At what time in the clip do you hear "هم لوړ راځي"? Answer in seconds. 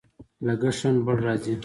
0.87-1.55